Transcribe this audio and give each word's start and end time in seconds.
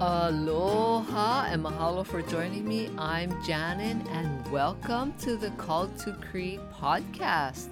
Aloha 0.00 1.46
and 1.50 1.64
mahalo 1.64 2.06
for 2.06 2.22
joining 2.22 2.68
me. 2.68 2.88
I'm 2.96 3.42
Janin 3.42 4.06
and 4.12 4.48
welcome 4.52 5.12
to 5.18 5.36
the 5.36 5.50
Call 5.50 5.88
to 5.88 6.12
Create 6.12 6.60
podcast. 6.72 7.66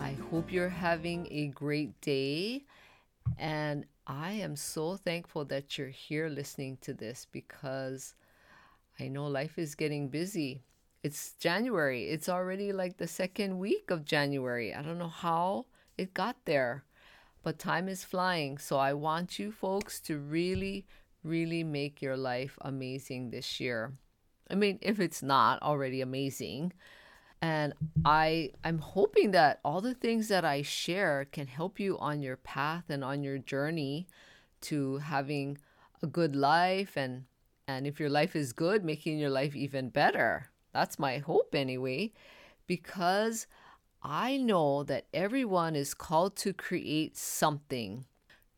I 0.00 0.16
hope 0.30 0.50
you're 0.50 0.70
having 0.70 1.28
a 1.30 1.48
great 1.48 2.00
day 2.00 2.64
and 3.38 3.84
I 4.06 4.32
am 4.32 4.56
so 4.56 4.96
thankful 4.96 5.44
that 5.44 5.76
you're 5.76 5.88
here 5.88 6.30
listening 6.30 6.78
to 6.80 6.94
this 6.94 7.26
because 7.30 8.14
I 8.98 9.08
know 9.08 9.26
life 9.26 9.58
is 9.58 9.74
getting 9.74 10.08
busy. 10.08 10.62
It's 11.02 11.34
January. 11.34 12.04
It's 12.04 12.30
already 12.30 12.72
like 12.72 12.96
the 12.96 13.06
second 13.06 13.58
week 13.58 13.90
of 13.90 14.06
January. 14.06 14.72
I 14.72 14.80
don't 14.80 14.98
know 14.98 15.08
how 15.08 15.66
it 15.98 16.14
got 16.14 16.36
there, 16.46 16.84
but 17.42 17.58
time 17.58 17.86
is 17.86 18.02
flying. 18.02 18.56
So 18.56 18.78
I 18.78 18.94
want 18.94 19.38
you 19.38 19.52
folks 19.52 20.00
to 20.00 20.18
really, 20.18 20.86
really 21.24 21.64
make 21.64 22.00
your 22.00 22.16
life 22.16 22.58
amazing 22.60 23.30
this 23.30 23.58
year. 23.58 23.92
I 24.50 24.54
mean, 24.54 24.78
if 24.82 25.00
it's 25.00 25.22
not 25.22 25.62
already 25.62 26.00
amazing, 26.00 26.72
and 27.40 27.74
I 28.04 28.52
I'm 28.62 28.78
hoping 28.78 29.32
that 29.32 29.60
all 29.64 29.80
the 29.80 29.94
things 29.94 30.28
that 30.28 30.44
I 30.44 30.62
share 30.62 31.26
can 31.30 31.46
help 31.46 31.80
you 31.80 31.98
on 31.98 32.22
your 32.22 32.36
path 32.36 32.84
and 32.88 33.02
on 33.02 33.22
your 33.22 33.38
journey 33.38 34.06
to 34.62 34.98
having 34.98 35.58
a 36.02 36.06
good 36.06 36.36
life 36.36 36.96
and 36.96 37.24
and 37.66 37.86
if 37.86 37.98
your 37.98 38.10
life 38.10 38.36
is 38.36 38.52
good, 38.52 38.84
making 38.84 39.18
your 39.18 39.30
life 39.30 39.56
even 39.56 39.88
better. 39.88 40.50
That's 40.72 40.98
my 40.98 41.18
hope 41.18 41.54
anyway, 41.54 42.12
because 42.66 43.46
I 44.02 44.36
know 44.36 44.82
that 44.84 45.06
everyone 45.14 45.76
is 45.76 45.94
called 45.94 46.36
to 46.36 46.52
create 46.52 47.16
something. 47.16 48.04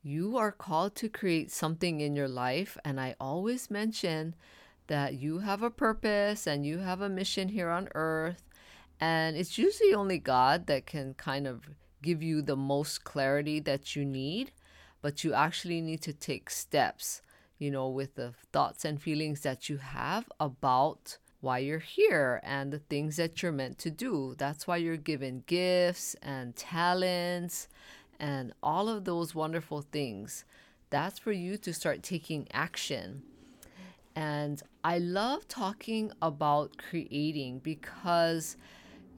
You 0.06 0.36
are 0.36 0.52
called 0.52 0.94
to 0.96 1.08
create 1.08 1.50
something 1.50 2.00
in 2.00 2.14
your 2.14 2.28
life, 2.28 2.78
and 2.84 3.00
I 3.00 3.16
always 3.18 3.72
mention 3.72 4.36
that 4.86 5.14
you 5.14 5.40
have 5.40 5.64
a 5.64 5.68
purpose 5.68 6.46
and 6.46 6.64
you 6.64 6.78
have 6.78 7.00
a 7.00 7.08
mission 7.08 7.48
here 7.48 7.70
on 7.70 7.88
earth, 7.92 8.44
and 9.00 9.36
it's 9.36 9.58
usually 9.58 9.92
only 9.92 10.18
God 10.18 10.68
that 10.68 10.86
can 10.86 11.14
kind 11.14 11.48
of 11.48 11.68
give 12.02 12.22
you 12.22 12.40
the 12.40 12.54
most 12.54 13.02
clarity 13.02 13.58
that 13.58 13.96
you 13.96 14.04
need, 14.04 14.52
but 15.02 15.24
you 15.24 15.34
actually 15.34 15.80
need 15.80 16.02
to 16.02 16.12
take 16.12 16.50
steps, 16.50 17.20
you 17.58 17.72
know, 17.72 17.88
with 17.88 18.14
the 18.14 18.32
thoughts 18.52 18.84
and 18.84 19.02
feelings 19.02 19.40
that 19.40 19.68
you 19.68 19.78
have 19.78 20.30
about 20.38 21.18
why 21.40 21.58
you're 21.58 21.80
here 21.80 22.40
and 22.44 22.72
the 22.72 22.78
things 22.78 23.16
that 23.16 23.42
you're 23.42 23.50
meant 23.50 23.78
to 23.78 23.90
do. 23.90 24.36
That's 24.38 24.68
why 24.68 24.76
you're 24.76 24.96
given 24.96 25.42
gifts 25.46 26.14
and 26.22 26.54
talents 26.54 27.66
and 28.18 28.52
all 28.62 28.88
of 28.88 29.04
those 29.04 29.34
wonderful 29.34 29.82
things. 29.82 30.44
That's 30.90 31.18
for 31.18 31.32
you 31.32 31.56
to 31.58 31.72
start 31.72 32.02
taking 32.02 32.46
action. 32.52 33.22
And 34.14 34.62
I 34.82 34.98
love 34.98 35.46
talking 35.46 36.12
about 36.22 36.78
creating 36.78 37.58
because, 37.58 38.56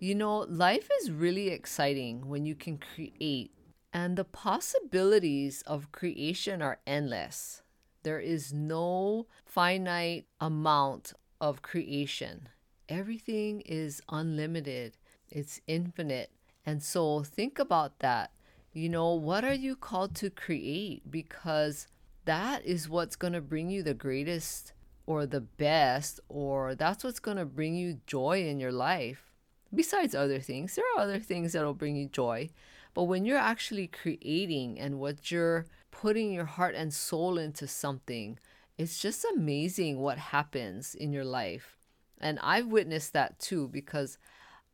you 0.00 0.14
know, 0.14 0.38
life 0.48 0.88
is 1.00 1.12
really 1.12 1.48
exciting 1.50 2.28
when 2.28 2.46
you 2.46 2.54
can 2.54 2.78
create. 2.78 3.52
And 3.92 4.16
the 4.16 4.24
possibilities 4.24 5.62
of 5.66 5.92
creation 5.92 6.62
are 6.62 6.80
endless. 6.86 7.62
There 8.02 8.18
is 8.18 8.52
no 8.52 9.26
finite 9.44 10.26
amount 10.40 11.12
of 11.40 11.62
creation. 11.62 12.48
Everything 12.88 13.60
is 13.62 14.02
unlimited, 14.08 14.96
it's 15.30 15.60
infinite. 15.66 16.30
And 16.64 16.82
so 16.82 17.22
think 17.22 17.58
about 17.58 17.98
that. 18.00 18.30
You 18.72 18.88
know, 18.88 19.14
what 19.14 19.44
are 19.44 19.54
you 19.54 19.76
called 19.76 20.14
to 20.16 20.30
create? 20.30 21.10
Because 21.10 21.88
that 22.26 22.64
is 22.64 22.88
what's 22.88 23.16
going 23.16 23.32
to 23.32 23.40
bring 23.40 23.70
you 23.70 23.82
the 23.82 23.94
greatest 23.94 24.72
or 25.06 25.24
the 25.24 25.40
best, 25.40 26.20
or 26.28 26.74
that's 26.74 27.02
what's 27.02 27.18
going 27.18 27.38
to 27.38 27.46
bring 27.46 27.74
you 27.74 28.00
joy 28.06 28.46
in 28.46 28.60
your 28.60 28.72
life. 28.72 29.32
Besides 29.74 30.14
other 30.14 30.38
things, 30.38 30.74
there 30.74 30.84
are 30.96 31.02
other 31.02 31.18
things 31.18 31.52
that 31.52 31.64
will 31.64 31.72
bring 31.72 31.96
you 31.96 32.06
joy. 32.06 32.50
But 32.92 33.04
when 33.04 33.24
you're 33.24 33.38
actually 33.38 33.86
creating 33.86 34.78
and 34.78 34.98
what 34.98 35.30
you're 35.30 35.66
putting 35.90 36.30
your 36.30 36.44
heart 36.44 36.74
and 36.74 36.92
soul 36.92 37.38
into 37.38 37.66
something, 37.66 38.38
it's 38.76 39.00
just 39.00 39.24
amazing 39.34 39.98
what 39.98 40.18
happens 40.18 40.94
in 40.94 41.12
your 41.12 41.24
life. 41.24 41.78
And 42.20 42.38
I've 42.42 42.66
witnessed 42.66 43.14
that 43.14 43.38
too 43.38 43.68
because 43.68 44.18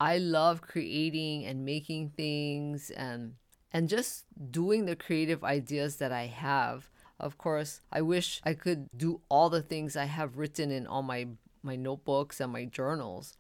I 0.01 0.19
love 0.19 0.63
creating 0.63 1.45
and 1.45 1.65
making 1.65 2.11
things 2.17 2.91
and 2.91 3.35
and 3.75 3.89
just 3.89 4.25
doing 4.53 4.87
the 4.87 4.95
creative 4.95 5.43
ideas 5.43 5.97
that 5.97 6.13
I 6.13 6.27
have. 6.27 6.89
Of 7.19 7.37
course, 7.37 7.81
I 7.93 8.03
wish 8.03 8.41
I 8.45 8.55
could 8.55 8.89
do 8.97 9.21
all 9.29 9.51
the 9.51 9.63
things 9.63 9.97
I 9.97 10.05
have 10.05 10.39
written 10.39 10.71
in 10.71 10.87
all 10.87 11.03
my 11.03 11.27
my 11.63 11.77
notebooks 11.77 12.41
and 12.41 12.53
my 12.53 12.67
journals. 12.67 13.37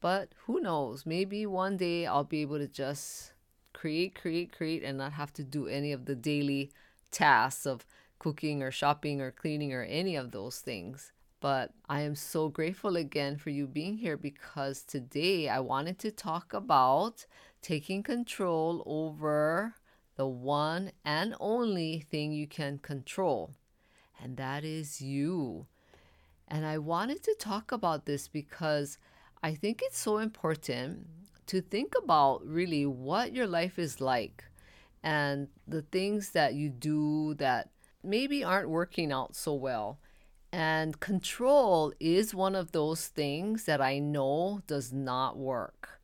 But 0.00 0.30
who 0.46 0.60
knows? 0.60 1.06
Maybe 1.06 1.46
one 1.46 1.76
day 1.76 2.06
I'll 2.06 2.24
be 2.24 2.42
able 2.42 2.58
to 2.58 2.68
just 2.68 3.32
create, 3.72 4.14
create, 4.14 4.52
create 4.52 4.82
and 4.82 4.98
not 4.98 5.12
have 5.12 5.32
to 5.34 5.44
do 5.44 5.68
any 5.68 5.92
of 5.92 6.04
the 6.04 6.16
daily 6.16 6.70
tasks 7.10 7.66
of 7.66 7.86
cooking 8.18 8.62
or 8.62 8.70
shopping 8.70 9.20
or 9.20 9.30
cleaning 9.30 9.72
or 9.72 9.82
any 9.84 10.16
of 10.16 10.32
those 10.32 10.58
things. 10.58 11.12
But 11.40 11.72
I 11.88 12.00
am 12.00 12.16
so 12.16 12.48
grateful 12.48 12.96
again 12.96 13.36
for 13.36 13.50
you 13.50 13.66
being 13.66 13.98
here 13.98 14.16
because 14.16 14.82
today 14.82 15.48
I 15.48 15.60
wanted 15.60 15.98
to 16.00 16.10
talk 16.10 16.52
about 16.52 17.26
taking 17.62 18.02
control 18.02 18.82
over 18.86 19.74
the 20.16 20.26
one 20.26 20.90
and 21.04 21.36
only 21.38 22.00
thing 22.00 22.32
you 22.32 22.48
can 22.48 22.78
control, 22.78 23.54
and 24.20 24.36
that 24.36 24.64
is 24.64 25.00
you. 25.00 25.66
And 26.48 26.66
I 26.66 26.78
wanted 26.78 27.22
to 27.22 27.36
talk 27.38 27.70
about 27.70 28.04
this 28.04 28.26
because 28.26 28.98
I 29.42 29.54
think 29.54 29.80
it's 29.82 29.98
so 29.98 30.18
important 30.18 31.06
to 31.46 31.60
think 31.60 31.94
about 32.02 32.44
really 32.44 32.84
what 32.84 33.32
your 33.32 33.46
life 33.46 33.78
is 33.78 34.00
like 34.00 34.44
and 35.04 35.48
the 35.68 35.82
things 35.82 36.30
that 36.30 36.54
you 36.54 36.68
do 36.68 37.34
that 37.34 37.70
maybe 38.02 38.42
aren't 38.42 38.70
working 38.70 39.12
out 39.12 39.36
so 39.36 39.54
well. 39.54 40.00
And 40.52 40.98
control 40.98 41.92
is 42.00 42.34
one 42.34 42.54
of 42.54 42.72
those 42.72 43.06
things 43.06 43.64
that 43.64 43.80
I 43.80 43.98
know 43.98 44.62
does 44.66 44.92
not 44.92 45.36
work. 45.36 46.00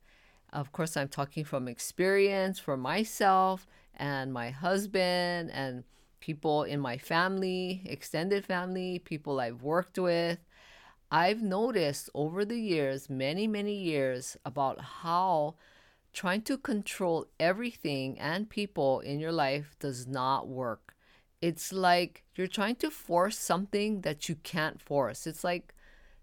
Of 0.53 0.71
course, 0.71 0.95
I'm 0.95 1.09
talking 1.09 1.43
from 1.43 1.67
experience 1.67 2.59
for 2.59 2.77
myself 2.77 3.67
and 3.95 4.31
my 4.31 4.51
husband 4.51 5.51
and 5.51 5.83
people 6.19 6.63
in 6.63 6.79
my 6.79 6.97
family, 6.97 7.81
extended 7.85 8.45
family, 8.45 8.99
people 8.99 9.39
I've 9.39 9.63
worked 9.63 9.97
with. 9.97 10.39
I've 11.11 11.41
noticed 11.41 12.09
over 12.13 12.45
the 12.45 12.59
years, 12.59 13.09
many, 13.09 13.47
many 13.47 13.75
years, 13.75 14.37
about 14.45 14.81
how 14.81 15.55
trying 16.13 16.41
to 16.43 16.57
control 16.57 17.27
everything 17.39 18.19
and 18.19 18.49
people 18.49 19.01
in 19.01 19.19
your 19.19 19.31
life 19.31 19.75
does 19.79 20.07
not 20.07 20.47
work 20.47 20.94
it's 21.41 21.71
like 21.73 22.23
you're 22.35 22.47
trying 22.47 22.75
to 22.77 22.89
force 22.89 23.37
something 23.37 24.01
that 24.01 24.29
you 24.29 24.35
can't 24.35 24.81
force. 24.81 25.27
It's 25.27 25.43
like 25.43 25.73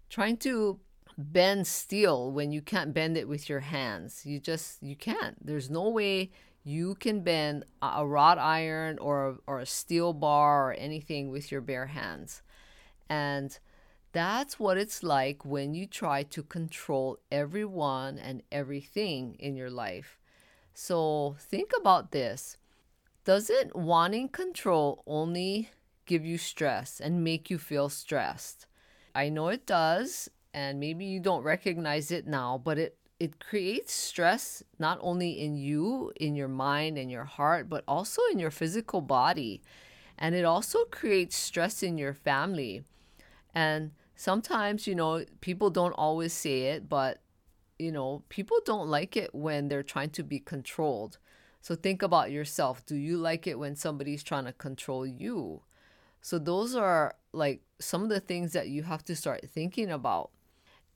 trying 0.09 0.37
to 0.37 0.79
bend 1.17 1.67
steel 1.67 2.31
when 2.31 2.51
you 2.51 2.61
can't 2.61 2.93
bend 2.93 3.17
it 3.17 3.27
with 3.27 3.49
your 3.49 3.61
hands. 3.61 4.25
You 4.25 4.39
just 4.39 4.81
you 4.81 4.95
can't. 4.95 5.45
There's 5.45 5.69
no 5.69 5.89
way 5.89 6.31
you 6.63 6.95
can 6.95 7.21
bend 7.21 7.65
a 7.81 8.05
wrought 8.05 8.37
iron 8.37 8.97
or 8.99 9.37
or 9.47 9.59
a 9.59 9.65
steel 9.65 10.13
bar 10.13 10.69
or 10.69 10.73
anything 10.73 11.29
with 11.29 11.51
your 11.51 11.61
bare 11.61 11.87
hands. 11.87 12.41
And 13.09 13.57
that's 14.11 14.59
what 14.59 14.77
it's 14.77 15.03
like 15.03 15.43
when 15.43 15.73
you 15.73 15.87
try 15.87 16.23
to 16.23 16.43
control 16.43 17.17
everyone 17.31 18.17
and 18.17 18.43
everything 18.51 19.35
in 19.39 19.55
your 19.55 19.71
life. 19.71 20.19
So 20.73 21.35
think 21.39 21.71
about 21.79 22.11
this. 22.11 22.57
Doesn't 23.25 23.73
wanting 23.73 24.27
control 24.27 25.01
only 25.07 25.69
give 26.05 26.25
you 26.25 26.37
stress 26.37 26.99
and 26.99 27.23
make 27.23 27.49
you 27.49 27.57
feel 27.57 27.87
stressed? 27.87 28.65
I 29.15 29.29
know 29.29 29.47
it 29.47 29.65
does, 29.65 30.29
and 30.53 30.77
maybe 30.77 31.05
you 31.05 31.21
don't 31.21 31.43
recognize 31.43 32.11
it 32.11 32.27
now, 32.27 32.61
but 32.61 32.77
it 32.77 32.97
it 33.19 33.39
creates 33.39 33.93
stress 33.93 34.61
not 34.77 34.97
only 34.99 35.39
in 35.39 35.55
you, 35.55 36.11
in 36.17 36.35
your 36.35 36.49
mind 36.49 36.97
and 36.97 37.09
your 37.09 37.23
heart, 37.23 37.69
but 37.69 37.85
also 37.87 38.21
in 38.33 38.39
your 38.39 38.51
physical 38.51 38.99
body. 38.99 39.61
And 40.17 40.35
it 40.35 40.43
also 40.43 40.83
creates 40.85 41.37
stress 41.37 41.81
in 41.83 41.97
your 41.97 42.13
family. 42.13 42.83
And 43.55 43.91
sometimes, 44.15 44.87
you 44.87 44.95
know, 44.95 45.23
people 45.39 45.69
don't 45.69 45.93
always 45.93 46.33
say 46.33 46.63
it, 46.63 46.89
but 46.89 47.21
you 47.79 47.93
know, 47.93 48.23
people 48.27 48.57
don't 48.65 48.89
like 48.89 49.15
it 49.15 49.33
when 49.33 49.69
they're 49.69 49.83
trying 49.83 50.09
to 50.11 50.23
be 50.23 50.39
controlled. 50.39 51.17
So 51.63 51.75
think 51.75 52.01
about 52.01 52.29
yourself. 52.29 52.85
Do 52.85 52.97
you 52.97 53.15
like 53.15 53.47
it 53.47 53.57
when 53.57 53.77
somebody's 53.77 54.21
trying 54.21 54.43
to 54.43 54.51
control 54.51 55.07
you? 55.07 55.61
So 56.19 56.37
those 56.37 56.75
are 56.75 57.15
like 57.31 57.61
some 57.79 58.03
of 58.03 58.09
the 58.09 58.19
things 58.19 58.51
that 58.51 58.67
you 58.67 58.83
have 58.83 59.05
to 59.05 59.15
start 59.15 59.49
thinking 59.49 59.89
about. 59.89 60.31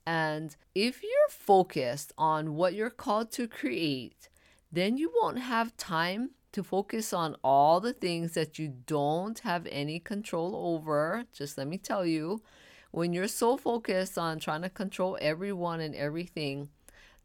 And 0.06 0.54
if 0.74 1.02
you're 1.02 1.30
focused 1.30 2.12
on 2.18 2.54
what 2.54 2.74
you're 2.74 2.90
called 2.90 3.32
to 3.32 3.48
create, 3.48 4.28
then 4.70 4.98
you 4.98 5.10
won't 5.18 5.38
have 5.38 5.74
time 5.78 6.32
to 6.52 6.62
focus 6.62 7.14
on 7.14 7.36
all 7.42 7.80
the 7.80 7.94
things 7.94 8.34
that 8.34 8.58
you 8.58 8.68
don't 8.84 9.38
have 9.38 9.66
any 9.70 9.98
control 9.98 10.54
over. 10.54 11.24
Just 11.32 11.56
let 11.56 11.66
me 11.66 11.78
tell 11.78 12.04
you, 12.04 12.42
when 12.90 13.14
you're 13.14 13.26
so 13.26 13.56
focused 13.56 14.18
on 14.18 14.38
trying 14.38 14.62
to 14.62 14.68
control 14.68 15.16
everyone 15.18 15.80
and 15.80 15.94
everything, 15.94 16.68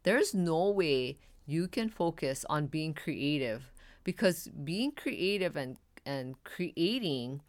there's 0.02 0.32
no 0.32 0.70
way 0.70 1.18
you 1.46 1.68
can 1.68 1.88
focus 1.88 2.44
on 2.48 2.66
being 2.66 2.94
creative 2.94 3.70
because 4.02 4.48
being 4.64 4.92
creative 4.92 5.56
and 5.56 5.76
and 6.06 6.42
creating 6.44 7.40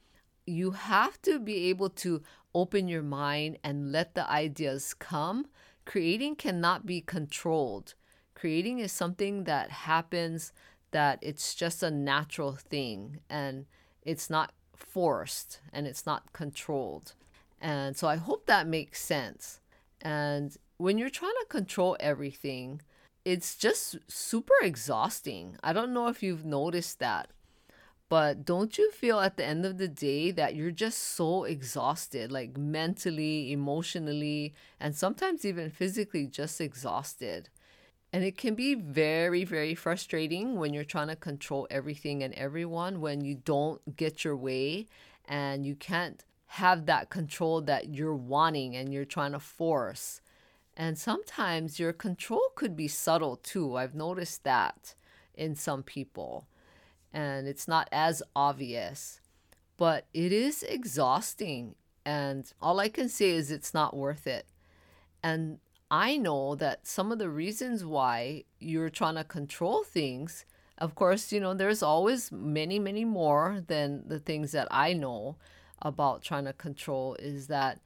you 0.45 0.71
have 0.71 1.21
to 1.24 1.39
be 1.39 1.69
able 1.69 1.89
to 1.89 2.21
open 2.53 2.88
your 2.88 3.01
mind 3.01 3.57
and 3.63 3.92
let 3.92 4.15
the 4.15 4.30
ideas 4.30 4.94
come. 4.94 5.47
Creating 5.86 6.36
cannot 6.36 6.86
be 6.86 7.01
controlled. 7.01 7.95
Creating 8.33 8.80
is 8.80 8.92
something 8.92 9.44
that 9.45 9.71
happens 9.71 10.53
that 10.91 11.19
it's 11.21 11.56
just 11.56 11.83
a 11.83 11.91
natural 11.91 12.53
thing 12.53 13.19
and 13.30 13.65
it's 14.03 14.30
not 14.30 14.53
forced 14.75 15.59
and 15.74 15.88
it's 15.88 16.06
not 16.06 16.31
controlled. 16.31 17.13
And 17.59 17.98
so 17.98 18.07
i 18.07 18.15
hope 18.15 18.45
that 18.45 18.68
makes 18.68 19.01
sense. 19.01 19.59
And 20.01 20.56
when 20.77 20.98
you're 20.98 21.09
trying 21.09 21.33
to 21.41 21.48
control 21.48 21.98
everything 22.00 22.81
it's 23.25 23.56
just 23.56 23.98
super 24.07 24.54
exhausting. 24.62 25.57
I 25.63 25.74
don't 25.74 25.94
know 25.94 26.07
if 26.07 26.22
you've 26.22 26.45
noticed 26.45 27.00
that, 27.00 27.30
but 28.07 28.45
don't 28.45 28.77
you 28.77 28.92
feel 28.92 29.19
at 29.19 29.36
the 29.36 29.44
end 29.44 29.66
of 29.66 29.80
the 29.80 29.88
day 29.88 30.30
that 30.30 30.56
you're 30.56 30.69
just 30.69 31.00
so 31.00 31.44
exhausted, 31.44 32.31
like 32.31 32.56
mentally, 32.56 33.51
emotionally, 33.51 34.54
and 34.80 34.95
sometimes 34.95 35.44
even 35.44 35.72
physically 35.72 36.27
just 36.27 36.62
exhausted? 36.62 37.50
And 38.13 38.24
it 38.24 38.38
can 38.38 38.54
be 38.54 38.75
very, 38.75 39.44
very 39.44 39.74
frustrating 39.74 40.56
when 40.56 40.74
you're 40.74 40.83
trying 40.83 41.07
to 41.07 41.16
control 41.16 41.68
everything 41.72 42.24
and 42.24 42.33
everyone 42.36 43.01
when 43.01 43.25
you 43.25 43.36
don't 43.36 43.98
get 43.98 44.24
your 44.24 44.38
way 44.38 44.86
and 45.27 45.66
you 45.66 45.75
can't 45.75 46.24
have 46.45 46.86
that 46.86 47.10
control 47.10 47.60
that 47.62 47.89
you're 47.89 48.16
wanting 48.16 48.75
and 48.75 48.94
you're 48.94 49.04
trying 49.04 49.31
to 49.31 49.39
force. 49.39 50.22
And 50.77 50.98
sometimes 50.98 51.80
your 51.80 51.94
control 51.94 52.50
could 52.56 52.75
be 52.75 52.88
subtle 52.88 53.38
too. 53.38 53.77
I've 53.77 53.95
noticed 53.95 54.44
that 54.44 54.95
in 55.33 55.56
some 55.56 55.83
people. 55.83 56.48
And 57.13 57.48
it's 57.48 57.68
not 57.68 57.88
as 57.92 58.22
obvious, 58.36 59.22
but 59.77 60.06
it 60.13 60.33
is 60.33 60.63
exhausting. 60.63 61.75
And 62.06 62.51
all 62.62 62.80
I 62.80 62.89
can 62.89 63.07
say 63.07 63.30
is 63.30 63.51
it's 63.51 63.74
not 63.74 63.95
worth 63.95 64.27
it. 64.27 64.48
And 65.24 65.60
I 65.89 66.18
know 66.18 66.56
that 66.56 66.86
some 66.86 67.12
of 67.12 67.19
the 67.19 67.30
reasons 67.30 67.86
why 67.86 68.44
you're 68.60 68.89
trying 68.89 69.16
to 69.16 69.24
control 69.24 69.83
things, 69.83 70.45
of 70.77 70.94
course, 70.94 71.31
you 71.31 71.39
know, 71.39 71.54
there's 71.54 71.81
always 71.81 72.31
many, 72.31 72.80
many 72.80 73.06
more 73.06 73.63
than 73.68 74.04
the 74.07 74.19
things 74.19 74.51
that 74.51 74.68
I 74.72 74.92
know 74.92 75.38
about 75.81 76.22
trying 76.22 76.45
to 76.45 76.54
control, 76.54 77.16
is 77.16 77.48
that 77.48 77.80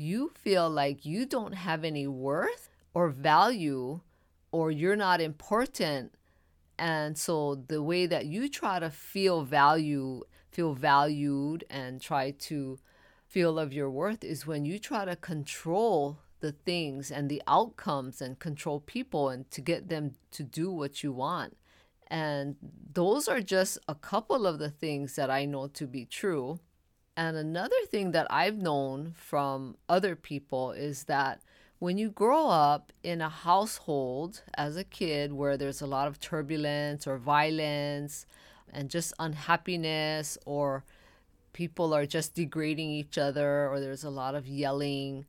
you 0.00 0.32
feel 0.34 0.68
like 0.68 1.04
you 1.04 1.26
don't 1.26 1.52
have 1.52 1.84
any 1.84 2.06
worth 2.06 2.70
or 2.94 3.10
value 3.10 4.00
or 4.50 4.70
you're 4.70 4.96
not 4.96 5.20
important. 5.20 6.12
And 6.78 7.16
so 7.18 7.56
the 7.68 7.82
way 7.82 8.06
that 8.06 8.24
you 8.26 8.48
try 8.48 8.78
to 8.78 8.90
feel 8.90 9.42
value, 9.42 10.22
feel 10.50 10.72
valued 10.74 11.64
and 11.68 12.00
try 12.00 12.30
to 12.30 12.78
feel 13.28 13.58
of 13.58 13.72
your 13.72 13.90
worth 13.90 14.24
is 14.24 14.46
when 14.46 14.64
you 14.64 14.78
try 14.78 15.04
to 15.04 15.14
control 15.14 16.18
the 16.40 16.52
things 16.52 17.10
and 17.10 17.28
the 17.28 17.42
outcomes 17.46 18.22
and 18.22 18.38
control 18.38 18.80
people 18.80 19.28
and 19.28 19.50
to 19.50 19.60
get 19.60 19.90
them 19.90 20.14
to 20.32 20.42
do 20.42 20.72
what 20.72 21.02
you 21.02 21.12
want. 21.12 21.56
And 22.06 22.56
those 22.92 23.28
are 23.28 23.40
just 23.40 23.78
a 23.86 23.94
couple 23.94 24.46
of 24.46 24.58
the 24.58 24.70
things 24.70 25.14
that 25.16 25.30
I 25.30 25.44
know 25.44 25.68
to 25.68 25.86
be 25.86 26.06
true. 26.06 26.58
And 27.16 27.36
another 27.36 27.76
thing 27.88 28.12
that 28.12 28.26
I've 28.30 28.56
known 28.56 29.12
from 29.14 29.76
other 29.88 30.16
people 30.16 30.72
is 30.72 31.04
that 31.04 31.42
when 31.78 31.98
you 31.98 32.10
grow 32.10 32.48
up 32.48 32.92
in 33.02 33.20
a 33.20 33.28
household 33.28 34.42
as 34.54 34.76
a 34.76 34.84
kid 34.84 35.32
where 35.32 35.56
there's 35.56 35.80
a 35.80 35.86
lot 35.86 36.06
of 36.06 36.20
turbulence 36.20 37.06
or 37.06 37.18
violence 37.18 38.26
and 38.72 38.88
just 38.88 39.12
unhappiness, 39.18 40.38
or 40.46 40.84
people 41.52 41.92
are 41.92 42.06
just 42.06 42.34
degrading 42.34 42.90
each 42.90 43.18
other, 43.18 43.68
or 43.68 43.80
there's 43.80 44.04
a 44.04 44.10
lot 44.10 44.34
of 44.34 44.46
yelling, 44.46 45.26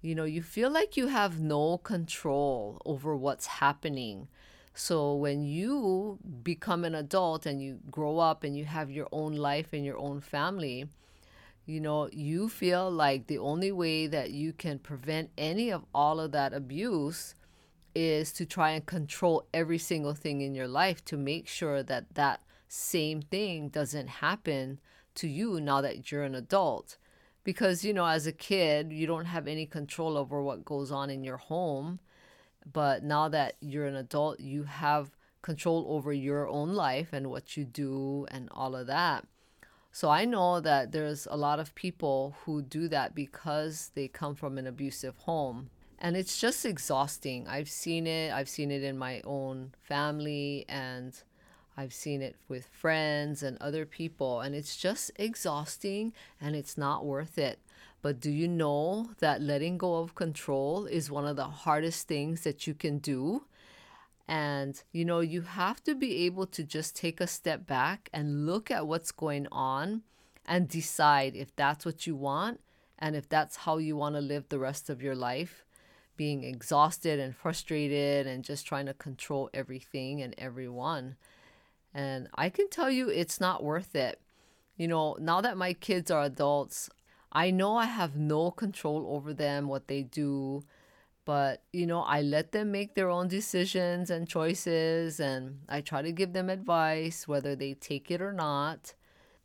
you 0.00 0.14
know, 0.14 0.24
you 0.24 0.42
feel 0.42 0.70
like 0.70 0.96
you 0.96 1.06
have 1.06 1.38
no 1.38 1.78
control 1.78 2.82
over 2.84 3.14
what's 3.14 3.46
happening. 3.46 4.28
So 4.74 5.14
when 5.14 5.44
you 5.44 6.18
become 6.42 6.84
an 6.84 6.94
adult 6.94 7.46
and 7.46 7.62
you 7.62 7.78
grow 7.90 8.18
up 8.18 8.42
and 8.42 8.56
you 8.56 8.64
have 8.64 8.90
your 8.90 9.08
own 9.12 9.34
life 9.34 9.72
and 9.72 9.84
your 9.84 9.98
own 9.98 10.20
family, 10.20 10.88
you 11.64 11.80
know, 11.80 12.08
you 12.12 12.48
feel 12.48 12.90
like 12.90 13.26
the 13.26 13.38
only 13.38 13.72
way 13.72 14.06
that 14.06 14.30
you 14.30 14.52
can 14.52 14.78
prevent 14.78 15.30
any 15.38 15.70
of 15.70 15.84
all 15.94 16.20
of 16.20 16.32
that 16.32 16.52
abuse 16.52 17.34
is 17.94 18.32
to 18.32 18.46
try 18.46 18.70
and 18.70 18.86
control 18.86 19.46
every 19.52 19.78
single 19.78 20.14
thing 20.14 20.40
in 20.40 20.54
your 20.54 20.68
life 20.68 21.04
to 21.04 21.16
make 21.16 21.46
sure 21.46 21.82
that 21.82 22.14
that 22.14 22.40
same 22.68 23.22
thing 23.22 23.68
doesn't 23.68 24.08
happen 24.08 24.80
to 25.14 25.28
you 25.28 25.60
now 25.60 25.80
that 25.80 26.10
you're 26.10 26.24
an 26.24 26.34
adult. 26.34 26.96
Because, 27.44 27.84
you 27.84 27.92
know, 27.92 28.06
as 28.06 28.26
a 28.26 28.32
kid, 28.32 28.92
you 28.92 29.06
don't 29.06 29.26
have 29.26 29.46
any 29.46 29.66
control 29.66 30.16
over 30.16 30.42
what 30.42 30.64
goes 30.64 30.90
on 30.90 31.10
in 31.10 31.24
your 31.24 31.36
home. 31.36 32.00
But 32.70 33.02
now 33.02 33.28
that 33.28 33.56
you're 33.60 33.86
an 33.86 33.96
adult, 33.96 34.40
you 34.40 34.62
have 34.64 35.10
control 35.42 35.84
over 35.88 36.12
your 36.12 36.48
own 36.48 36.74
life 36.74 37.12
and 37.12 37.28
what 37.28 37.56
you 37.56 37.64
do 37.64 38.26
and 38.30 38.48
all 38.52 38.76
of 38.76 38.86
that. 38.86 39.26
So 39.94 40.08
I 40.08 40.24
know 40.24 40.58
that 40.58 40.90
there's 40.92 41.28
a 41.30 41.36
lot 41.36 41.60
of 41.60 41.74
people 41.74 42.34
who 42.44 42.62
do 42.62 42.88
that 42.88 43.14
because 43.14 43.90
they 43.94 44.08
come 44.08 44.34
from 44.34 44.56
an 44.56 44.66
abusive 44.66 45.18
home. 45.18 45.68
And 45.98 46.16
it's 46.16 46.40
just 46.40 46.64
exhausting. 46.64 47.46
I've 47.46 47.68
seen 47.68 48.06
it. 48.06 48.32
I've 48.32 48.48
seen 48.48 48.70
it 48.70 48.82
in 48.82 48.96
my 48.96 49.20
own 49.24 49.74
family 49.82 50.64
and 50.66 51.14
I've 51.76 51.92
seen 51.92 52.22
it 52.22 52.36
with 52.48 52.66
friends 52.66 53.42
and 53.42 53.58
other 53.60 53.84
people. 53.84 54.40
And 54.40 54.54
it's 54.54 54.78
just 54.78 55.10
exhausting 55.16 56.14
and 56.40 56.56
it's 56.56 56.78
not 56.78 57.04
worth 57.04 57.36
it. 57.36 57.58
But 58.00 58.18
do 58.18 58.30
you 58.30 58.48
know 58.48 59.10
that 59.18 59.42
letting 59.42 59.76
go 59.76 59.96
of 59.96 60.14
control 60.14 60.86
is 60.86 61.10
one 61.10 61.26
of 61.26 61.36
the 61.36 61.44
hardest 61.44 62.08
things 62.08 62.44
that 62.44 62.66
you 62.66 62.72
can 62.72 62.98
do? 62.98 63.44
And, 64.28 64.80
you 64.92 65.04
know, 65.04 65.20
you 65.20 65.42
have 65.42 65.82
to 65.84 65.94
be 65.94 66.24
able 66.24 66.46
to 66.46 66.62
just 66.62 66.96
take 66.96 67.20
a 67.20 67.26
step 67.26 67.66
back 67.66 68.08
and 68.12 68.46
look 68.46 68.70
at 68.70 68.86
what's 68.86 69.12
going 69.12 69.46
on 69.50 70.02
and 70.46 70.68
decide 70.68 71.34
if 71.34 71.54
that's 71.56 71.84
what 71.84 72.06
you 72.06 72.14
want 72.14 72.60
and 72.98 73.16
if 73.16 73.28
that's 73.28 73.56
how 73.56 73.78
you 73.78 73.96
want 73.96 74.14
to 74.14 74.20
live 74.20 74.48
the 74.48 74.58
rest 74.58 74.88
of 74.88 75.02
your 75.02 75.14
life, 75.16 75.64
being 76.16 76.44
exhausted 76.44 77.18
and 77.18 77.34
frustrated 77.34 78.26
and 78.26 78.44
just 78.44 78.66
trying 78.66 78.86
to 78.86 78.94
control 78.94 79.50
everything 79.52 80.22
and 80.22 80.34
everyone. 80.38 81.16
And 81.92 82.28
I 82.34 82.48
can 82.48 82.70
tell 82.70 82.90
you 82.90 83.08
it's 83.08 83.40
not 83.40 83.64
worth 83.64 83.94
it. 83.94 84.20
You 84.76 84.88
know, 84.88 85.16
now 85.20 85.40
that 85.40 85.56
my 85.56 85.72
kids 85.74 86.10
are 86.10 86.22
adults, 86.22 86.88
I 87.32 87.50
know 87.50 87.76
I 87.76 87.86
have 87.86 88.16
no 88.16 88.50
control 88.50 89.06
over 89.10 89.34
them, 89.34 89.68
what 89.68 89.88
they 89.88 90.02
do 90.02 90.64
but 91.24 91.62
you 91.72 91.86
know 91.86 92.00
i 92.02 92.20
let 92.20 92.52
them 92.52 92.72
make 92.72 92.94
their 92.94 93.08
own 93.08 93.28
decisions 93.28 94.10
and 94.10 94.28
choices 94.28 95.20
and 95.20 95.60
i 95.68 95.80
try 95.80 96.02
to 96.02 96.12
give 96.12 96.32
them 96.32 96.50
advice 96.50 97.28
whether 97.28 97.54
they 97.54 97.74
take 97.74 98.10
it 98.10 98.20
or 98.20 98.32
not. 98.32 98.94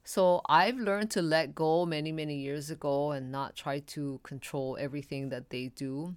So 0.04 0.42
i've 0.48 0.78
learned 0.78 1.12
to 1.12 1.22
let 1.22 1.54
go 1.54 1.86
many 1.86 2.12
many 2.12 2.38
years 2.38 2.70
ago 2.70 3.12
and 3.12 3.32
not 3.32 3.56
try 3.56 3.80
to 3.80 4.20
control 4.24 4.78
everything 4.80 5.30
that 5.30 5.50
they 5.50 5.68
do 5.68 6.16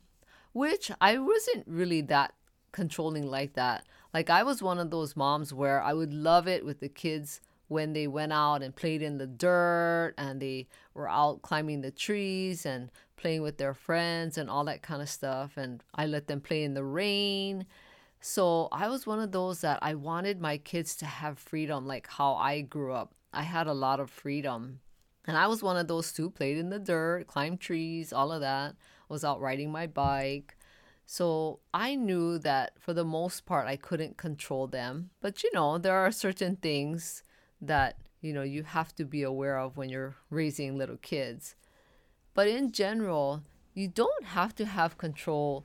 which 0.52 0.90
i 1.00 1.19
wasn't 1.19 1.67
really 1.67 2.00
that 2.02 2.35
controlling 2.73 3.26
like 3.29 3.55
that. 3.55 3.85
Like 4.14 4.31
i 4.31 4.43
was 4.45 4.62
one 4.62 4.79
of 4.79 4.90
those 4.90 5.17
moms 5.17 5.52
where 5.52 5.83
i 5.83 5.93
would 5.93 6.14
love 6.14 6.47
it 6.47 6.64
with 6.64 6.81
the 6.81 6.88
kids 6.88 7.40
when 7.71 7.93
they 7.93 8.09
went 8.09 8.33
out 8.33 8.64
and 8.64 8.75
played 8.75 9.00
in 9.00 9.19
the 9.19 9.29
dirt 9.29 10.12
and 10.19 10.43
they 10.43 10.67
were 10.93 11.09
out 11.09 11.40
climbing 11.40 11.83
the 11.83 11.90
trees 11.93 12.67
and 12.67 12.90
playing 13.20 13.42
with 13.42 13.58
their 13.58 13.74
friends 13.74 14.38
and 14.38 14.48
all 14.48 14.64
that 14.64 14.82
kind 14.82 15.02
of 15.02 15.08
stuff. 15.08 15.56
And 15.56 15.82
I 15.94 16.06
let 16.06 16.26
them 16.26 16.40
play 16.40 16.64
in 16.64 16.74
the 16.74 16.84
rain. 16.84 17.66
So 18.20 18.68
I 18.72 18.88
was 18.88 19.06
one 19.06 19.20
of 19.20 19.32
those 19.32 19.60
that 19.60 19.78
I 19.82 19.94
wanted 19.94 20.40
my 20.40 20.58
kids 20.58 20.94
to 20.96 21.06
have 21.06 21.38
freedom, 21.38 21.86
like 21.86 22.06
how 22.06 22.34
I 22.34 22.60
grew 22.62 22.92
up. 22.92 23.14
I 23.32 23.42
had 23.42 23.66
a 23.66 23.72
lot 23.72 24.00
of 24.00 24.10
freedom. 24.10 24.80
And 25.26 25.36
I 25.36 25.46
was 25.46 25.62
one 25.62 25.76
of 25.76 25.88
those 25.88 26.12
too, 26.12 26.30
played 26.30 26.56
in 26.56 26.70
the 26.70 26.78
dirt, 26.78 27.26
climbed 27.26 27.60
trees, 27.60 28.12
all 28.12 28.32
of 28.32 28.40
that, 28.40 28.74
was 29.08 29.24
out 29.24 29.40
riding 29.40 29.70
my 29.70 29.86
bike. 29.86 30.56
So 31.06 31.60
I 31.74 31.94
knew 31.94 32.38
that 32.38 32.72
for 32.78 32.94
the 32.94 33.04
most 33.04 33.44
part, 33.44 33.66
I 33.66 33.76
couldn't 33.76 34.16
control 34.16 34.66
them. 34.66 35.10
But 35.20 35.42
you 35.42 35.50
know, 35.52 35.78
there 35.78 35.96
are 35.96 36.12
certain 36.12 36.56
things 36.56 37.22
that, 37.60 37.96
you 38.20 38.32
know, 38.32 38.42
you 38.42 38.62
have 38.62 38.94
to 38.96 39.04
be 39.04 39.22
aware 39.22 39.58
of 39.58 39.76
when 39.76 39.88
you're 39.88 40.16
raising 40.30 40.76
little 40.76 40.98
kids. 40.98 41.54
But 42.34 42.49
in 42.49 42.72
general, 42.72 43.42
you 43.75 43.88
don't 43.88 44.25
have 44.25 44.54
to 44.56 44.64
have 44.64 44.99
control, 44.99 45.64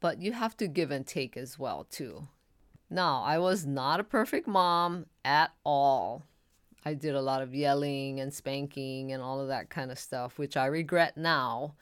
but 0.00 0.20
you 0.20 0.32
have 0.32 0.56
to 0.58 0.66
give 0.66 0.90
and 0.90 1.06
take 1.06 1.36
as 1.36 1.58
well 1.58 1.84
too. 1.84 2.28
Now, 2.88 3.22
I 3.22 3.38
was 3.38 3.66
not 3.66 4.00
a 4.00 4.04
perfect 4.04 4.46
mom 4.46 5.06
at 5.24 5.52
all. 5.64 6.24
I 6.84 6.94
did 6.94 7.16
a 7.16 7.20
lot 7.20 7.42
of 7.42 7.54
yelling 7.54 8.20
and 8.20 8.32
spanking 8.32 9.12
and 9.12 9.20
all 9.20 9.40
of 9.40 9.48
that 9.48 9.70
kind 9.70 9.90
of 9.90 9.98
stuff, 9.98 10.38
which 10.38 10.56
I 10.56 10.66
regret 10.66 11.16
now. 11.16 11.74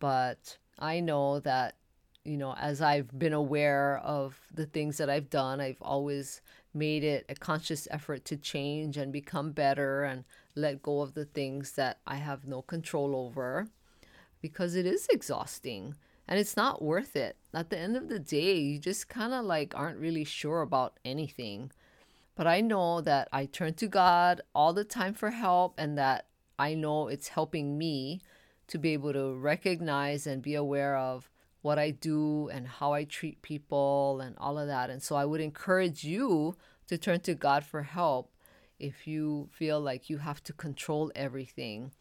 But 0.00 0.58
I 0.78 0.98
know 0.98 1.38
that, 1.40 1.76
you 2.24 2.36
know, 2.36 2.54
as 2.54 2.82
I've 2.82 3.16
been 3.16 3.32
aware 3.32 3.98
of 3.98 4.36
the 4.52 4.66
things 4.66 4.96
that 4.96 5.08
I've 5.08 5.30
done, 5.30 5.60
I've 5.60 5.80
always 5.80 6.40
made 6.74 7.04
it 7.04 7.26
a 7.28 7.34
conscious 7.34 7.86
effort 7.92 8.24
to 8.24 8.36
change 8.36 8.96
and 8.96 9.12
become 9.12 9.52
better 9.52 10.02
and 10.02 10.24
let 10.54 10.82
go 10.82 11.00
of 11.00 11.14
the 11.14 11.24
things 11.24 11.72
that 11.72 11.98
I 12.06 12.16
have 12.16 12.46
no 12.46 12.62
control 12.62 13.14
over 13.14 13.68
because 14.40 14.74
it 14.74 14.86
is 14.86 15.06
exhausting 15.10 15.94
and 16.26 16.38
it's 16.38 16.56
not 16.56 16.82
worth 16.82 17.16
it. 17.16 17.36
At 17.52 17.70
the 17.70 17.78
end 17.78 17.96
of 17.96 18.08
the 18.08 18.20
day, 18.20 18.56
you 18.58 18.78
just 18.78 19.08
kind 19.08 19.32
of 19.32 19.44
like 19.44 19.74
aren't 19.74 19.98
really 19.98 20.24
sure 20.24 20.62
about 20.62 20.98
anything. 21.04 21.72
But 22.36 22.46
I 22.46 22.60
know 22.60 23.00
that 23.00 23.28
I 23.32 23.46
turn 23.46 23.74
to 23.74 23.88
God 23.88 24.40
all 24.54 24.72
the 24.72 24.84
time 24.84 25.14
for 25.14 25.30
help 25.30 25.74
and 25.76 25.98
that 25.98 26.26
I 26.58 26.74
know 26.74 27.08
it's 27.08 27.28
helping 27.28 27.76
me 27.76 28.20
to 28.68 28.78
be 28.78 28.92
able 28.92 29.12
to 29.12 29.34
recognize 29.34 30.26
and 30.26 30.40
be 30.40 30.54
aware 30.54 30.96
of 30.96 31.28
what 31.62 31.78
I 31.78 31.90
do 31.90 32.48
and 32.48 32.66
how 32.66 32.92
I 32.92 33.04
treat 33.04 33.42
people 33.42 34.20
and 34.22 34.36
all 34.38 34.58
of 34.58 34.68
that. 34.68 34.88
And 34.88 35.02
so 35.02 35.16
I 35.16 35.24
would 35.24 35.40
encourage 35.40 36.04
you 36.04 36.56
to 36.86 36.96
turn 36.96 37.20
to 37.20 37.34
God 37.34 37.64
for 37.64 37.82
help 37.82 38.32
if 38.80 39.06
you 39.06 39.48
feel 39.52 39.80
like 39.80 40.10
you 40.10 40.18
have 40.18 40.42
to 40.44 40.52
control 40.52 41.12
everything 41.14 41.92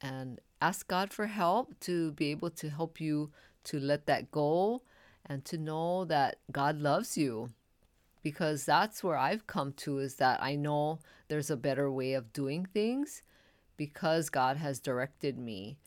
and 0.00 0.40
ask 0.62 0.86
God 0.86 1.12
for 1.12 1.26
help 1.26 1.78
to 1.80 2.12
be 2.12 2.30
able 2.30 2.50
to 2.50 2.70
help 2.70 3.00
you 3.00 3.30
to 3.64 3.78
let 3.78 4.06
that 4.06 4.30
go 4.30 4.82
and 5.26 5.44
to 5.44 5.58
know 5.58 6.04
that 6.06 6.36
God 6.50 6.78
loves 6.78 7.18
you 7.18 7.50
because 8.22 8.64
that's 8.64 9.02
where 9.02 9.16
I've 9.16 9.46
come 9.46 9.72
to 9.74 9.98
is 9.98 10.16
that 10.16 10.42
I 10.42 10.56
know 10.56 10.98
there's 11.28 11.50
a 11.50 11.56
better 11.56 11.90
way 11.90 12.12
of 12.14 12.32
doing 12.32 12.66
things 12.66 13.22
because 13.76 14.28
God 14.28 14.58
has 14.58 14.78
directed 14.78 15.38
me. 15.38 15.78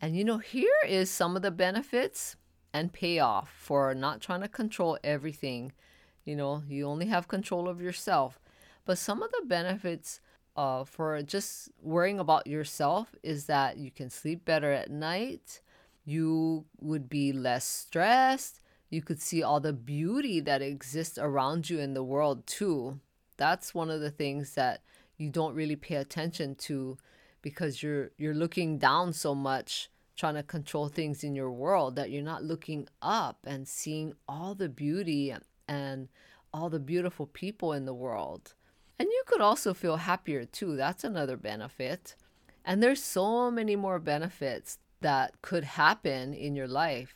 And 0.00 0.16
you 0.16 0.24
know, 0.24 0.38
here 0.38 0.72
is 0.86 1.10
some 1.10 1.36
of 1.36 1.42
the 1.42 1.50
benefits 1.50 2.36
and 2.72 2.92
payoff 2.92 3.50
for 3.50 3.94
not 3.94 4.20
trying 4.20 4.40
to 4.40 4.48
control 4.48 4.98
everything. 5.04 5.72
You 6.24 6.36
know, 6.36 6.62
you 6.68 6.86
only 6.86 7.06
have 7.06 7.28
control 7.28 7.68
of 7.68 7.80
yourself. 7.80 8.39
But 8.90 8.98
some 8.98 9.22
of 9.22 9.30
the 9.30 9.46
benefits 9.46 10.20
uh, 10.56 10.82
for 10.82 11.22
just 11.22 11.68
worrying 11.80 12.18
about 12.18 12.48
yourself 12.48 13.14
is 13.22 13.46
that 13.46 13.76
you 13.76 13.92
can 13.92 14.10
sleep 14.10 14.44
better 14.44 14.72
at 14.72 14.90
night, 14.90 15.60
you 16.04 16.64
would 16.80 17.08
be 17.08 17.32
less 17.32 17.64
stressed, 17.64 18.58
you 18.88 19.00
could 19.00 19.22
see 19.22 19.44
all 19.44 19.60
the 19.60 19.72
beauty 19.72 20.40
that 20.40 20.60
exists 20.60 21.18
around 21.18 21.70
you 21.70 21.78
in 21.78 21.94
the 21.94 22.02
world 22.02 22.48
too. 22.48 22.98
That's 23.36 23.72
one 23.72 23.90
of 23.90 24.00
the 24.00 24.10
things 24.10 24.54
that 24.56 24.82
you 25.16 25.30
don't 25.30 25.54
really 25.54 25.76
pay 25.76 25.94
attention 25.94 26.56
to 26.66 26.98
because 27.42 27.84
you're 27.84 28.10
you're 28.18 28.34
looking 28.34 28.76
down 28.76 29.12
so 29.12 29.36
much 29.36 29.88
trying 30.16 30.34
to 30.34 30.42
control 30.42 30.88
things 30.88 31.22
in 31.22 31.36
your 31.36 31.52
world 31.52 31.94
that 31.94 32.10
you're 32.10 32.24
not 32.24 32.42
looking 32.42 32.88
up 33.00 33.46
and 33.46 33.68
seeing 33.68 34.14
all 34.28 34.56
the 34.56 34.68
beauty 34.68 35.32
and 35.68 36.08
all 36.52 36.68
the 36.68 36.80
beautiful 36.80 37.26
people 37.26 37.72
in 37.72 37.84
the 37.84 37.94
world. 37.94 38.54
And 39.00 39.08
you 39.08 39.22
could 39.24 39.40
also 39.40 39.72
feel 39.72 39.96
happier 39.96 40.44
too. 40.44 40.76
That's 40.76 41.04
another 41.04 41.38
benefit. 41.38 42.16
And 42.66 42.82
there's 42.82 43.02
so 43.02 43.50
many 43.50 43.74
more 43.74 43.98
benefits 43.98 44.76
that 45.00 45.40
could 45.40 45.64
happen 45.64 46.34
in 46.34 46.54
your 46.54 46.68
life. 46.68 47.14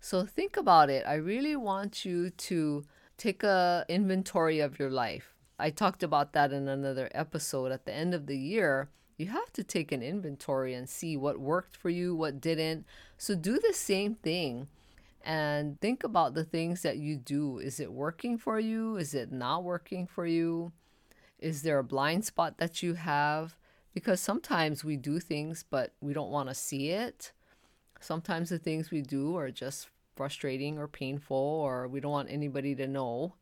So 0.00 0.26
think 0.26 0.58
about 0.58 0.90
it. 0.90 1.02
I 1.08 1.14
really 1.14 1.56
want 1.56 2.04
you 2.04 2.28
to 2.28 2.84
take 3.16 3.42
a 3.42 3.86
inventory 3.88 4.60
of 4.60 4.78
your 4.78 4.90
life. 4.90 5.32
I 5.58 5.70
talked 5.70 6.02
about 6.02 6.34
that 6.34 6.52
in 6.52 6.68
another 6.68 7.08
episode 7.14 7.72
at 7.72 7.86
the 7.86 7.94
end 7.94 8.12
of 8.12 8.26
the 8.26 8.36
year. 8.36 8.90
You 9.16 9.28
have 9.28 9.50
to 9.54 9.64
take 9.64 9.92
an 9.92 10.02
inventory 10.02 10.74
and 10.74 10.86
see 10.86 11.16
what 11.16 11.40
worked 11.40 11.74
for 11.74 11.88
you, 11.88 12.14
what 12.14 12.38
didn't. 12.38 12.84
So 13.16 13.34
do 13.34 13.58
the 13.58 13.72
same 13.72 14.16
thing 14.16 14.68
and 15.24 15.80
think 15.80 16.04
about 16.04 16.34
the 16.34 16.44
things 16.44 16.82
that 16.82 16.98
you 16.98 17.16
do. 17.16 17.60
Is 17.60 17.80
it 17.80 17.94
working 17.94 18.36
for 18.36 18.60
you? 18.60 18.98
Is 18.98 19.14
it 19.14 19.32
not 19.32 19.64
working 19.64 20.06
for 20.06 20.26
you? 20.26 20.72
Is 21.38 21.62
there 21.62 21.78
a 21.78 21.84
blind 21.84 22.24
spot 22.24 22.58
that 22.58 22.82
you 22.82 22.94
have? 22.94 23.56
Because 23.92 24.20
sometimes 24.20 24.84
we 24.84 24.96
do 24.96 25.20
things, 25.20 25.64
but 25.68 25.92
we 26.00 26.12
don't 26.12 26.30
want 26.30 26.48
to 26.48 26.54
see 26.54 26.90
it. 26.90 27.32
Sometimes 28.00 28.50
the 28.50 28.58
things 28.58 28.90
we 28.90 29.02
do 29.02 29.36
are 29.36 29.50
just 29.50 29.88
frustrating 30.16 30.78
or 30.78 30.88
painful 30.88 31.36
or 31.36 31.88
we 31.88 32.00
don't 32.00 32.12
want 32.12 32.30
anybody 32.30 32.74
to 32.74 32.86
know. 32.86 33.34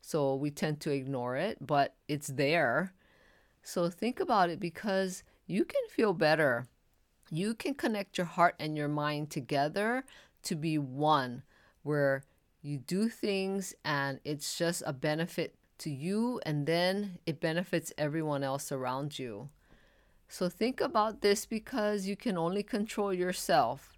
So 0.00 0.34
we 0.34 0.50
tend 0.50 0.80
to 0.80 0.90
ignore 0.90 1.36
it, 1.36 1.58
but 1.60 1.94
it's 2.08 2.28
there. 2.28 2.92
So 3.62 3.88
think 3.88 4.20
about 4.20 4.50
it 4.50 4.60
because 4.60 5.22
you 5.46 5.64
can 5.64 5.80
feel 5.88 6.12
better. 6.12 6.66
You 7.30 7.54
can 7.54 7.74
connect 7.74 8.18
your 8.18 8.26
heart 8.26 8.54
and 8.58 8.76
your 8.76 8.88
mind 8.88 9.30
together 9.30 10.04
to 10.42 10.54
be 10.54 10.76
one 10.76 11.42
where 11.82 12.22
you 12.62 12.78
do 12.78 13.08
things 13.08 13.74
and 13.84 14.20
it's 14.24 14.56
just 14.56 14.82
a 14.86 14.92
benefit 14.92 15.54
to 15.78 15.90
you 15.90 16.40
and 16.44 16.66
then 16.66 17.18
it 17.26 17.40
benefits 17.40 17.92
everyone 17.98 18.42
else 18.42 18.70
around 18.72 19.18
you. 19.18 19.48
So 20.28 20.48
think 20.48 20.80
about 20.80 21.20
this 21.20 21.46
because 21.46 22.06
you 22.06 22.16
can 22.16 22.36
only 22.36 22.62
control 22.62 23.12
yourself 23.12 23.96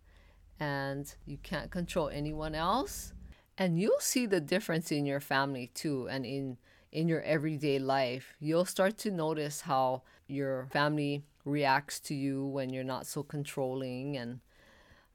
and 0.58 1.14
you 1.24 1.38
can't 1.42 1.70
control 1.70 2.08
anyone 2.08 2.54
else. 2.54 3.12
And 3.58 3.80
you'll 3.80 4.00
see 4.00 4.26
the 4.26 4.40
difference 4.40 4.92
in 4.92 5.06
your 5.06 5.20
family 5.20 5.70
too 5.74 6.08
and 6.08 6.26
in 6.26 6.58
in 6.92 7.08
your 7.08 7.22
everyday 7.22 7.78
life. 7.78 8.34
You'll 8.40 8.64
start 8.64 8.96
to 8.98 9.10
notice 9.10 9.62
how 9.62 10.02
your 10.26 10.68
family 10.72 11.24
reacts 11.44 12.00
to 12.00 12.14
you 12.14 12.44
when 12.46 12.70
you're 12.70 12.84
not 12.84 13.06
so 13.06 13.22
controlling 13.22 14.16
and 14.16 14.40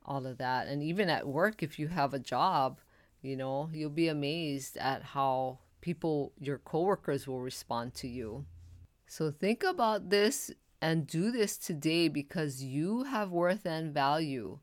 all 0.05 0.25
of 0.25 0.37
that. 0.37 0.67
And 0.67 0.83
even 0.83 1.09
at 1.09 1.27
work 1.27 1.63
if 1.63 1.79
you 1.79 1.87
have 1.87 2.13
a 2.13 2.19
job 2.19 2.79
you 3.21 3.35
know 3.35 3.69
you'll 3.71 3.89
be 3.89 4.07
amazed 4.07 4.77
at 4.77 5.03
how 5.03 5.59
people 5.81 6.31
your 6.39 6.59
coworkers 6.59 7.27
will 7.27 7.41
respond 7.41 7.93
to 7.93 8.07
you 8.07 8.45
so 9.07 9.29
think 9.31 9.63
about 9.63 10.09
this 10.09 10.51
and 10.81 11.05
do 11.05 11.31
this 11.31 11.57
today 11.57 12.07
because 12.07 12.63
you 12.63 13.03
have 13.03 13.29
worth 13.29 13.65
and 13.65 13.93
value 13.93 14.59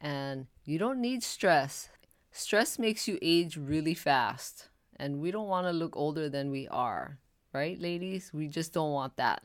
and 0.00 0.46
you 0.64 0.78
don't 0.78 1.00
need 1.00 1.22
stress. 1.22 1.88
Stress 2.32 2.78
makes 2.78 3.08
you 3.08 3.18
age 3.20 3.56
really 3.56 3.94
fast, 3.94 4.68
and 4.96 5.20
we 5.20 5.30
don't 5.30 5.48
want 5.48 5.66
to 5.66 5.72
look 5.72 5.96
older 5.96 6.28
than 6.28 6.50
we 6.50 6.68
are, 6.68 7.18
right, 7.52 7.80
ladies? 7.80 8.30
We 8.32 8.48
just 8.48 8.72
don't 8.72 8.92
want 8.92 9.16
that. 9.16 9.42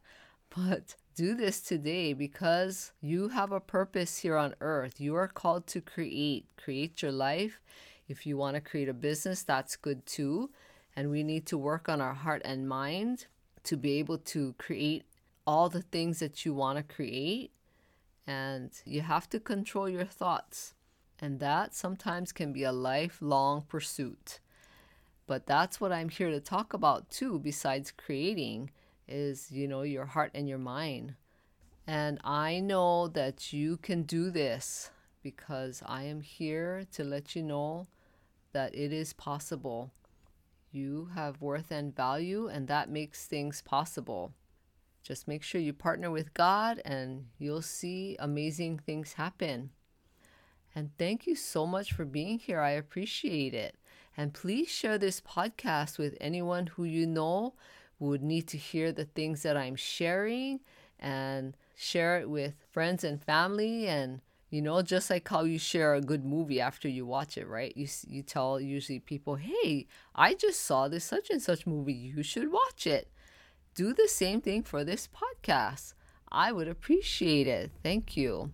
But 0.55 0.95
do 1.15 1.33
this 1.33 1.61
today 1.61 2.13
because 2.13 2.91
you 3.01 3.29
have 3.29 3.51
a 3.51 3.59
purpose 3.59 4.19
here 4.19 4.37
on 4.37 4.55
earth. 4.61 5.01
You 5.01 5.15
are 5.15 5.27
called 5.27 5.65
to 5.67 5.81
create, 5.81 6.45
create 6.57 7.01
your 7.01 7.11
life. 7.11 7.59
If 8.07 8.25
you 8.25 8.37
want 8.37 8.55
to 8.55 8.61
create 8.61 8.87
a 8.87 8.93
business, 8.93 9.41
that's 9.41 9.75
good 9.75 10.05
too. 10.05 10.51
And 10.95 11.11
we 11.11 11.23
need 11.23 11.45
to 11.47 11.57
work 11.57 11.89
on 11.89 11.99
our 12.01 12.13
heart 12.13 12.41
and 12.45 12.69
mind 12.69 13.27
to 13.63 13.75
be 13.75 13.99
able 13.99 14.17
to 14.19 14.53
create 14.57 15.03
all 15.45 15.69
the 15.69 15.81
things 15.81 16.19
that 16.19 16.45
you 16.45 16.53
want 16.53 16.77
to 16.77 16.95
create 16.95 17.51
and 18.27 18.71
you 18.85 19.01
have 19.01 19.29
to 19.29 19.39
control 19.39 19.87
your 19.87 20.05
thoughts. 20.05 20.73
And 21.19 21.39
that 21.39 21.73
sometimes 21.73 22.31
can 22.31 22.51
be 22.51 22.63
a 22.63 22.71
lifelong 22.71 23.63
pursuit. 23.67 24.39
But 25.27 25.45
that's 25.45 25.79
what 25.79 25.91
I'm 25.91 26.09
here 26.09 26.29
to 26.29 26.39
talk 26.39 26.73
about 26.73 27.09
too, 27.09 27.39
besides 27.39 27.91
creating, 27.91 28.71
is, 29.07 29.51
you 29.51 29.67
know, 29.67 29.83
your 29.83 30.05
heart 30.05 30.31
and 30.35 30.47
your 30.47 30.57
mind. 30.57 31.15
And 31.87 32.19
I 32.23 32.59
know 32.59 33.07
that 33.09 33.53
you 33.53 33.77
can 33.77 34.03
do 34.03 34.29
this 34.29 34.89
because 35.21 35.81
I 35.85 36.03
am 36.03 36.21
here 36.21 36.85
to 36.93 37.03
let 37.03 37.35
you 37.35 37.43
know 37.43 37.87
that 38.53 38.75
it 38.75 38.91
is 38.91 39.13
possible. 39.13 39.91
You 40.75 41.07
have 41.15 41.39
worth 41.39 41.71
and 41.71 41.95
value, 41.95 42.49
and 42.49 42.67
that 42.67 42.89
makes 42.89 43.27
things 43.27 43.61
possible. 43.61 44.33
Just 45.01 45.25
make 45.25 45.41
sure 45.41 45.61
you 45.61 45.71
partner 45.71 46.11
with 46.11 46.33
God 46.33 46.81
and 46.83 47.27
you'll 47.39 47.61
see 47.61 48.17
amazing 48.19 48.79
things 48.79 49.13
happen. 49.13 49.69
And 50.75 50.89
thank 50.97 51.27
you 51.27 51.33
so 51.33 51.65
much 51.65 51.93
for 51.93 52.03
being 52.03 52.39
here. 52.39 52.59
I 52.59 52.71
appreciate 52.71 53.53
it. 53.53 53.77
And 54.17 54.33
please 54.33 54.67
share 54.67 54.97
this 54.97 55.21
podcast 55.21 55.97
with 55.97 56.17
anyone 56.19 56.67
who 56.67 56.83
you 56.83 57.07
know 57.07 57.53
would 57.97 58.21
need 58.21 58.45
to 58.49 58.57
hear 58.57 58.91
the 58.91 59.05
things 59.05 59.43
that 59.43 59.55
I'm 59.55 59.77
sharing 59.77 60.59
and 60.99 61.55
share 61.73 62.19
it 62.19 62.29
with 62.29 62.55
friends 62.69 63.05
and 63.05 63.23
family 63.23 63.87
and 63.87 64.19
you 64.55 64.61
know 64.61 64.81
just 64.81 65.09
like 65.09 65.27
how 65.27 65.43
you 65.43 65.59
share 65.59 65.95
a 65.95 66.01
good 66.01 66.23
movie 66.23 66.61
after 66.61 66.87
you 66.87 67.05
watch 67.05 67.37
it 67.37 67.47
right 67.47 67.75
you 67.75 67.87
you 68.07 68.21
tell 68.23 68.59
usually 68.59 68.99
people 68.99 69.35
hey 69.35 69.85
i 70.15 70.33
just 70.33 70.61
saw 70.61 70.87
this 70.87 71.03
such 71.03 71.29
and 71.29 71.41
such 71.41 71.67
movie 71.67 71.93
you 71.93 72.23
should 72.23 72.51
watch 72.51 72.87
it 72.87 73.09
do 73.75 73.93
the 73.93 74.07
same 74.07 74.39
thing 74.39 74.63
for 74.63 74.83
this 74.83 75.07
podcast. 75.07 75.93
I 76.31 76.51
would 76.51 76.67
appreciate 76.67 77.45
it. 77.45 77.71
Thank 77.83 78.17
you. 78.17 78.51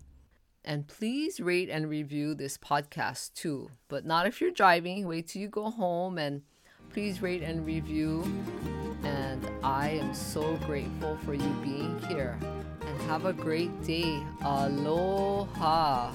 And 0.64 0.86
please 0.86 1.40
rate 1.40 1.70
and 1.70 1.88
review 1.88 2.34
this 2.34 2.58
podcast 2.58 3.34
too, 3.34 3.70
but 3.88 4.04
not 4.04 4.26
if 4.26 4.40
you're 4.40 4.50
driving. 4.50 5.06
Wait 5.06 5.28
till 5.28 5.42
you 5.42 5.48
go 5.48 5.70
home 5.70 6.18
and 6.18 6.42
please 6.90 7.22
rate 7.22 7.42
and 7.42 7.64
review. 7.64 8.24
And 9.04 9.48
I 9.62 9.90
am 9.90 10.12
so 10.14 10.56
grateful 10.66 11.16
for 11.24 11.34
you 11.34 11.56
being 11.62 12.00
here. 12.08 12.38
Have 13.06 13.26
a 13.26 13.32
great 13.32 13.82
day. 13.84 14.22
Aloha. 14.42 16.12